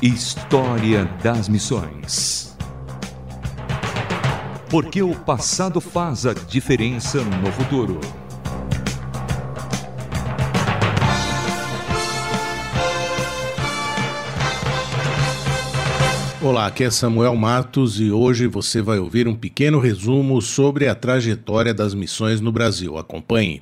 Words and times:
História 0.00 1.06
das 1.24 1.48
Missões. 1.48 2.56
Porque 4.70 5.02
o 5.02 5.12
passado 5.12 5.80
faz 5.80 6.24
a 6.24 6.32
diferença 6.32 7.20
no 7.20 7.50
futuro. 7.50 7.98
Olá, 16.40 16.68
aqui 16.68 16.84
é 16.84 16.90
Samuel 16.90 17.34
Matos 17.34 17.98
e 17.98 18.12
hoje 18.12 18.46
você 18.46 18.80
vai 18.80 19.00
ouvir 19.00 19.26
um 19.26 19.34
pequeno 19.34 19.80
resumo 19.80 20.40
sobre 20.40 20.86
a 20.86 20.94
trajetória 20.94 21.74
das 21.74 21.92
missões 21.92 22.40
no 22.40 22.52
Brasil. 22.52 22.96
Acompanhe. 22.96 23.60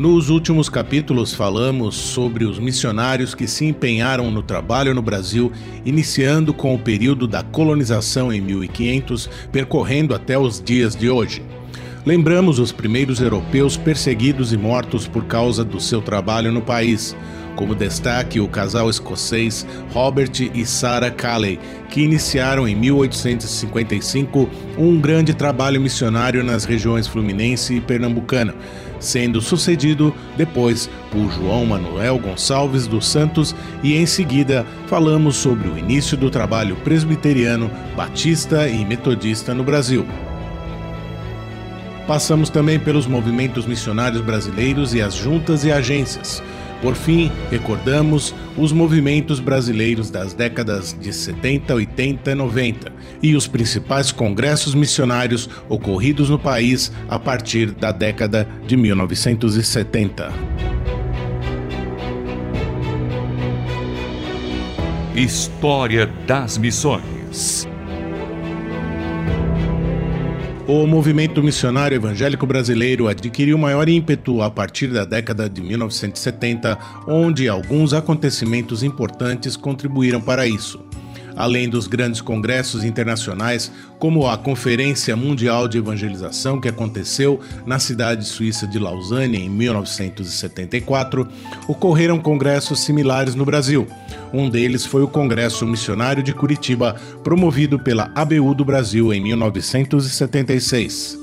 Nos 0.00 0.30
últimos 0.30 0.70
capítulos 0.70 1.34
falamos 1.34 1.94
sobre 1.94 2.46
os 2.46 2.58
missionários 2.58 3.34
que 3.34 3.46
se 3.46 3.66
empenharam 3.66 4.30
no 4.30 4.42
trabalho 4.42 4.94
no 4.94 5.02
Brasil, 5.02 5.52
iniciando 5.84 6.54
com 6.54 6.74
o 6.74 6.78
período 6.78 7.26
da 7.26 7.42
colonização 7.42 8.32
em 8.32 8.40
1500, 8.40 9.28
percorrendo 9.52 10.14
até 10.14 10.38
os 10.38 10.58
dias 10.58 10.96
de 10.96 11.10
hoje. 11.10 11.42
Lembramos 12.06 12.58
os 12.58 12.72
primeiros 12.72 13.20
europeus 13.20 13.76
perseguidos 13.76 14.54
e 14.54 14.56
mortos 14.56 15.06
por 15.06 15.26
causa 15.26 15.62
do 15.62 15.78
seu 15.78 16.00
trabalho 16.00 16.50
no 16.50 16.62
país, 16.62 17.14
como 17.54 17.74
destaque 17.74 18.40
o 18.40 18.48
casal 18.48 18.88
escocês 18.88 19.66
Robert 19.92 20.32
e 20.54 20.64
Sarah 20.64 21.10
Calley, 21.10 21.60
que 21.90 22.00
iniciaram 22.00 22.66
em 22.66 22.74
1855 22.74 24.48
um 24.78 24.98
grande 24.98 25.34
trabalho 25.34 25.78
missionário 25.78 26.42
nas 26.42 26.64
regiões 26.64 27.06
fluminense 27.06 27.74
e 27.74 27.80
pernambucana 27.82 28.54
sendo 29.00 29.40
sucedido 29.40 30.14
depois 30.36 30.88
por 31.10 31.32
João 31.32 31.66
Manuel 31.66 32.18
Gonçalves 32.18 32.86
dos 32.86 33.08
Santos 33.08 33.56
e 33.82 33.96
em 33.96 34.06
seguida 34.06 34.64
falamos 34.86 35.36
sobre 35.36 35.68
o 35.68 35.76
início 35.76 36.16
do 36.16 36.30
trabalho 36.30 36.76
presbiteriano, 36.76 37.70
batista 37.96 38.68
e 38.68 38.84
metodista 38.84 39.54
no 39.54 39.64
Brasil. 39.64 40.06
Passamos 42.06 42.50
também 42.50 42.78
pelos 42.78 43.06
movimentos 43.06 43.66
missionários 43.66 44.20
brasileiros 44.20 44.94
e 44.94 45.00
as 45.00 45.14
juntas 45.14 45.64
e 45.64 45.72
agências. 45.72 46.42
Por 46.80 46.94
fim, 46.94 47.30
recordamos 47.50 48.34
os 48.56 48.72
movimentos 48.72 49.38
brasileiros 49.38 50.10
das 50.10 50.32
décadas 50.32 50.96
de 50.98 51.12
70, 51.12 51.74
80 51.74 52.30
e 52.30 52.34
90 52.34 52.92
e 53.22 53.36
os 53.36 53.46
principais 53.46 54.10
congressos 54.10 54.74
missionários 54.74 55.48
ocorridos 55.68 56.30
no 56.30 56.38
país 56.38 56.90
a 57.08 57.18
partir 57.18 57.72
da 57.72 57.92
década 57.92 58.48
de 58.66 58.76
1970. 58.76 60.32
História 65.14 66.06
das 66.26 66.56
Missões 66.56 67.68
O 70.72 70.86
movimento 70.86 71.42
missionário 71.42 71.96
evangélico 71.96 72.46
brasileiro 72.46 73.08
adquiriu 73.08 73.58
maior 73.58 73.88
ímpeto 73.88 74.40
a 74.40 74.48
partir 74.48 74.86
da 74.86 75.04
década 75.04 75.50
de 75.50 75.60
1970, 75.60 76.78
onde 77.08 77.48
alguns 77.48 77.92
acontecimentos 77.92 78.84
importantes 78.84 79.56
contribuíram 79.56 80.20
para 80.20 80.46
isso 80.46 80.89
além 81.40 81.70
dos 81.70 81.86
grandes 81.86 82.20
congressos 82.20 82.84
internacionais, 82.84 83.72
como 83.98 84.28
a 84.28 84.36
Conferência 84.36 85.16
Mundial 85.16 85.66
de 85.66 85.78
Evangelização, 85.78 86.60
que 86.60 86.68
aconteceu 86.68 87.40
na 87.64 87.78
cidade 87.78 88.26
suíça 88.26 88.66
de 88.66 88.78
Lausanne 88.78 89.38
em 89.38 89.48
1974, 89.48 91.26
ocorreram 91.66 92.18
congressos 92.18 92.80
similares 92.80 93.34
no 93.34 93.46
Brasil. 93.46 93.86
Um 94.34 94.50
deles 94.50 94.84
foi 94.84 95.02
o 95.02 95.08
Congresso 95.08 95.66
Missionário 95.66 96.22
de 96.22 96.34
Curitiba, 96.34 96.94
promovido 97.24 97.78
pela 97.78 98.12
ABU 98.14 98.54
do 98.54 98.64
Brasil 98.64 99.10
em 99.10 99.22
1976. 99.22 101.18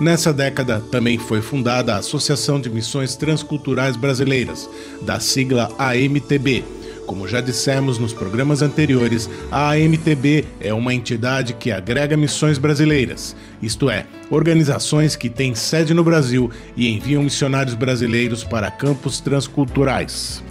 Nessa 0.00 0.32
década 0.32 0.80
também 0.92 1.18
foi 1.18 1.40
fundada 1.40 1.94
a 1.94 1.98
Associação 1.98 2.60
de 2.60 2.70
Missões 2.70 3.16
Transculturais 3.16 3.96
Brasileiras, 3.96 4.68
da 5.02 5.18
sigla 5.18 5.72
AMTB, 5.76 6.64
como 7.08 7.26
já 7.26 7.40
dissemos 7.40 7.98
nos 7.98 8.12
programas 8.12 8.60
anteriores, 8.60 9.30
a 9.50 9.70
AMTB 9.70 10.44
é 10.60 10.74
uma 10.74 10.92
entidade 10.92 11.54
que 11.54 11.72
agrega 11.72 12.18
missões 12.18 12.58
brasileiras, 12.58 13.34
isto 13.62 13.88
é, 13.88 14.04
organizações 14.30 15.16
que 15.16 15.30
têm 15.30 15.54
sede 15.54 15.94
no 15.94 16.04
Brasil 16.04 16.50
e 16.76 16.86
enviam 16.86 17.22
missionários 17.22 17.74
brasileiros 17.74 18.44
para 18.44 18.70
campos 18.70 19.20
transculturais. 19.20 20.44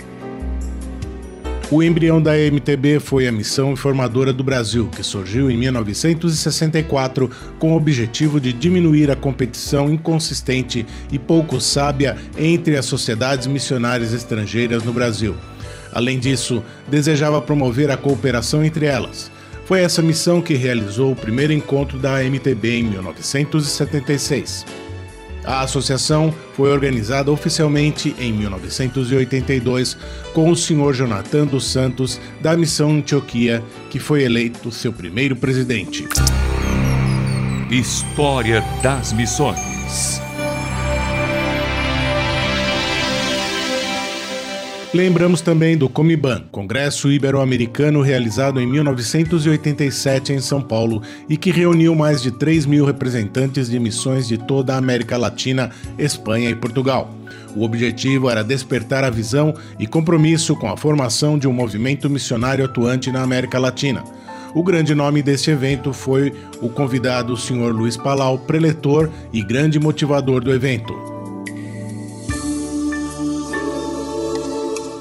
O 1.70 1.84
embrião 1.84 2.20
da 2.20 2.32
AMTB 2.32 3.00
foi 3.02 3.28
a 3.28 3.32
Missão 3.32 3.74
Informadora 3.74 4.34
do 4.34 4.44
Brasil, 4.44 4.90
que 4.96 5.04
surgiu 5.04 5.52
em 5.52 5.58
1964 5.58 7.30
com 7.60 7.74
o 7.74 7.76
objetivo 7.76 8.40
de 8.40 8.52
diminuir 8.52 9.12
a 9.12 9.16
competição 9.16 9.92
inconsistente 9.92 10.88
e 11.12 11.20
pouco 11.20 11.62
sábia 11.62 12.18
entre 12.36 12.78
as 12.78 12.86
sociedades 12.86 13.46
missionárias 13.46 14.12
estrangeiras 14.12 14.82
no 14.84 14.94
Brasil. 14.94 15.36
Além 15.98 16.20
disso, 16.20 16.64
desejava 16.88 17.42
promover 17.42 17.90
a 17.90 17.98
cooperação 17.98 18.64
entre 18.64 18.86
elas. 18.86 19.32
Foi 19.66 19.82
essa 19.82 20.00
missão 20.00 20.44
que 20.44 20.54
realizou 20.54 21.12
o 21.12 21.16
primeiro 21.16 21.52
encontro 21.52 21.98
da 21.98 22.18
AMTB 22.18 22.82
em 22.82 22.84
1976. 22.84 24.64
A 25.44 25.62
associação 25.62 26.32
foi 26.54 26.70
organizada 26.72 27.32
oficialmente 27.32 28.16
em 28.20 28.32
1982 28.32 29.98
com 30.36 30.52
o 30.52 30.56
Sr. 30.56 30.94
Jonathan 30.94 31.48
dos 31.48 31.66
Santos, 31.66 32.22
da 32.42 32.56
Missão 32.56 32.92
Antioquia, 32.92 33.64
que 33.90 33.98
foi 33.98 34.22
eleito 34.22 34.72
seu 34.72 34.94
primeiro 34.94 35.36
presidente. 35.36 36.08
História 37.72 38.64
das 38.84 39.12
Missões 39.14 40.27
Lembramos 44.94 45.42
também 45.42 45.78
do 45.78 45.90
Comiban, 45.90 46.44
Congresso 46.50 47.12
Ibero-Americano 47.12 48.02
realizado 48.02 48.62
em 48.62 48.66
1987 48.66 50.32
em 50.32 50.40
São 50.40 50.62
Paulo 50.62 51.02
e 51.28 51.36
que 51.36 51.52
reuniu 51.52 51.94
mais 51.94 52.22
de 52.22 52.32
3 52.32 52.66
mil 52.66 52.86
representantes 52.86 53.70
de 53.70 53.78
missões 53.80 54.30
de 54.30 54.38
toda 54.38 54.74
a 54.74 54.78
América 54.78 55.18
Latina, 55.18 55.72
Espanha 56.00 56.50
e 56.50 56.56
Portugal. 56.56 57.14
O 57.54 57.64
objetivo 57.64 58.30
era 58.30 58.46
despertar 58.46 59.04
a 59.04 59.10
visão 59.10 59.54
e 59.78 59.86
compromisso 59.86 60.56
com 60.56 60.70
a 60.70 60.78
formação 60.78 61.38
de 61.38 61.50
um 61.50 61.54
movimento 61.54 62.10
missionário 62.10 62.64
atuante 62.64 63.12
na 63.12 63.22
América 63.22 63.60
Latina. 63.60 64.06
O 64.56 64.64
grande 64.64 64.96
nome 64.96 65.22
deste 65.22 65.52
evento 65.52 65.92
foi 65.92 66.34
o 66.62 66.70
convidado 66.70 67.36
Sr. 67.36 67.74
Luiz 67.74 67.98
Palau, 67.98 68.40
preletor 68.40 69.10
e 69.34 69.44
grande 69.44 69.80
motivador 69.80 70.42
do 70.42 70.54
evento. 70.54 71.17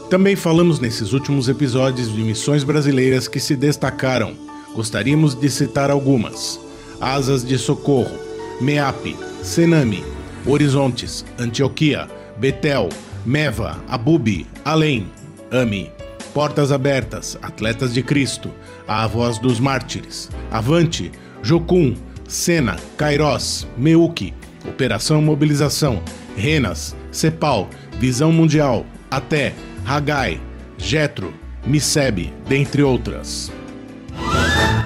Também 0.09 0.37
falamos 0.37 0.79
nesses 0.79 1.13
últimos 1.13 1.49
episódios 1.49 2.15
de 2.15 2.23
missões 2.23 2.63
brasileiras 2.63 3.27
que 3.27 3.41
se 3.41 3.57
destacaram. 3.57 4.35
Gostaríamos 4.73 5.35
de 5.35 5.51
citar 5.51 5.91
algumas: 5.91 6.61
Asas 7.01 7.45
de 7.45 7.59
Socorro, 7.59 8.17
MEAP, 8.61 9.17
Senami, 9.43 10.05
Horizontes, 10.47 11.25
Antioquia, 11.37 12.07
Betel, 12.39 12.89
Meva, 13.25 13.83
Abubi, 13.89 14.47
Além, 14.65 15.09
AMI, 15.51 15.91
Portas 16.33 16.71
Abertas, 16.71 17.37
Atletas 17.43 17.93
de 17.93 18.01
Cristo, 18.01 18.49
A 18.87 19.05
Voz 19.09 19.41
dos 19.41 19.59
Mártires, 19.59 20.31
Avante, 20.53 21.11
Jocum, 21.43 21.97
Sena, 22.29 22.77
Kairos, 22.97 23.67
Meuque, 23.77 24.33
Operação 24.69 25.21
Mobilização, 25.21 26.01
Renas, 26.37 26.95
Cepal, 27.11 27.69
Visão 27.99 28.31
Mundial, 28.31 28.87
Até, 29.11 29.53
Hagai, 29.89 30.41
Jetro, 30.77 31.33
Misebe, 31.65 32.35
dentre 32.49 32.83
outras. 32.83 33.53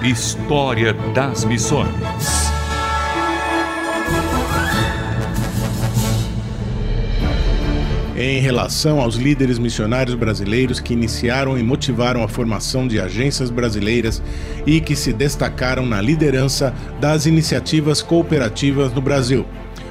História 0.03 0.93
das 1.15 1.43
Missões. 1.43 1.89
Em 8.15 8.39
relação 8.41 9.01
aos 9.01 9.15
líderes 9.15 9.57
missionários 9.57 10.13
brasileiros 10.15 10.79
que 10.79 10.93
iniciaram 10.93 11.57
e 11.57 11.63
motivaram 11.63 12.21
a 12.21 12.27
formação 12.27 12.87
de 12.87 12.99
agências 12.99 13.49
brasileiras 13.49 14.21
e 14.67 14.79
que 14.79 14.95
se 14.95 15.11
destacaram 15.11 15.83
na 15.83 15.99
liderança 15.99 16.75
das 16.99 17.25
iniciativas 17.25 18.03
cooperativas 18.03 18.93
no 18.93 19.01
Brasil. 19.01 19.47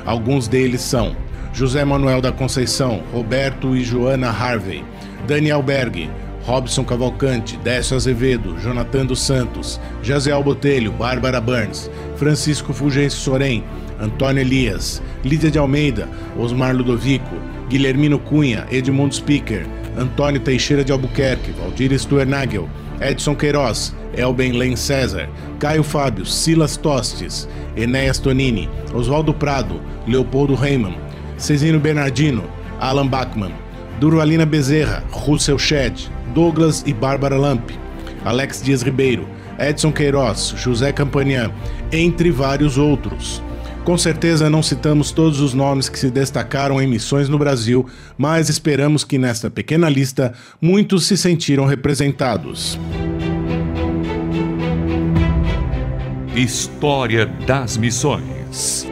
Alguns 0.07 0.47
deles 0.47 0.83
são 0.83 1.17
José 1.53 1.85
Manuel 1.85 2.21
da 2.21 2.31
Conceição, 2.31 3.03
Roberto 3.12 3.77
e 3.77 3.83
Joana 3.83 4.29
Harvey, 4.29 4.85
Daniel 5.27 5.63
Berg, 5.63 6.11
Robson 6.47 6.85
Cavalcante, 6.85 7.57
Décio 7.59 7.97
Azevedo, 7.97 8.59
Jonathan 8.59 9.07
dos 9.07 9.21
Santos, 9.21 9.81
Jaziel 10.03 10.43
Botelho, 10.43 10.93
Bárbara 10.93 11.41
Burns, 11.41 11.91
Francisco 12.17 12.73
Fulgêncio 12.73 13.19
Sorém, 13.19 13.63
Antônio 14.01 14.41
Elias, 14.41 15.03
Lídia 15.25 15.51
de 15.51 15.59
Almeida, 15.59 16.09
Osmar 16.39 16.75
Ludovico, 16.75 17.37
Guilhermino 17.69 18.19
Cunha, 18.19 18.67
Edmundo 18.71 19.15
Speaker, 19.15 19.67
Antônio 19.97 20.41
Teixeira 20.41 20.83
de 20.83 20.93
Albuquerque, 20.93 21.53
Valdir 21.53 21.97
Stuernagel, 21.99 22.69
Edson 23.01 23.35
Queiroz, 23.35 23.95
Elben 24.15 24.53
Len 24.59 24.77
César, 24.77 25.29
Caio 25.59 25.83
Fábio, 25.83 26.25
Silas 26.25 26.77
Tostes, 26.77 27.49
Enéas 27.77 28.19
Tonini, 28.19 28.69
Oswaldo 28.95 29.33
Prado, 29.35 29.81
Leopoldo 30.07 30.55
Reimann, 30.55 30.97
Cezino 31.39 31.79
Bernardino, 31.79 32.45
Alan 32.81 33.09
Bachmann, 33.09 33.53
Durvalina 34.00 34.47
Bezerra, 34.47 35.05
Russell 35.11 35.58
Shed, 35.58 36.11
Douglas 36.32 36.82
e 36.87 36.94
Bárbara 36.94 37.37
Lamp, 37.37 37.70
Alex 38.25 38.62
Dias 38.62 38.81
Ribeiro, 38.81 39.29
Edson 39.58 39.93
Queiroz, 39.93 40.55
José 40.56 40.91
Campanian, 40.91 41.52
entre 41.93 42.31
vários 42.31 42.79
outros. 42.79 43.43
Com 43.85 43.99
certeza 43.99 44.49
não 44.49 44.62
citamos 44.62 45.11
todos 45.11 45.38
os 45.41 45.52
nomes 45.52 45.91
que 45.91 45.99
se 45.99 46.11
destacaram 46.11 46.81
em 46.81 46.87
missões 46.87 47.29
no 47.29 47.38
Brasil, 47.38 47.87
mas 48.17 48.49
esperamos 48.49 49.05
que 49.05 49.19
nesta 49.19 49.50
pequena 49.50 49.88
lista 49.91 50.32
muitos 50.62 51.06
se 51.06 51.17
sentiram 51.17 51.67
representados. 51.67 52.79
História 56.35 57.26
das 57.47 57.76
Missões. 57.76 58.87